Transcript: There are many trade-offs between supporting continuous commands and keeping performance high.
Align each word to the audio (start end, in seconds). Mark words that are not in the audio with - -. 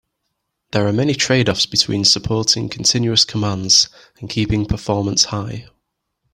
There 0.71 0.87
are 0.87 0.91
many 0.93 1.13
trade-offs 1.13 1.67
between 1.67 2.05
supporting 2.05 2.69
continuous 2.69 3.23
commands 3.23 3.87
and 4.19 4.31
keeping 4.31 4.65
performance 4.65 5.25
high. 5.25 5.67